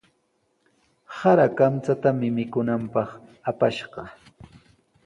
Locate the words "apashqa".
3.49-4.01